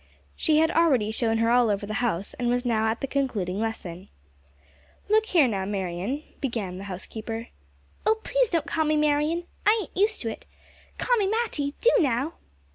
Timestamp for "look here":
5.09-5.47